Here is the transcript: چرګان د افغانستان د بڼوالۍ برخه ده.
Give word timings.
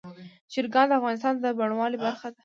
چرګان 0.53 0.85
د 0.89 0.93
افغانستان 0.99 1.33
د 1.43 1.45
بڼوالۍ 1.57 1.97
برخه 2.05 2.27
ده. 2.31 2.37